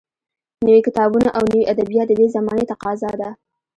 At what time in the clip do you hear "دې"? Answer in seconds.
2.19-2.27